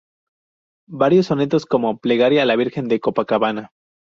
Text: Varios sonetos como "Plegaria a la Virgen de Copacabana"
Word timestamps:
Varios 0.89 1.27
sonetos 1.27 1.67
como 1.67 1.99
"Plegaria 1.99 2.41
a 2.41 2.45
la 2.47 2.55
Virgen 2.55 2.87
de 2.87 2.99
Copacabana" 2.99 3.69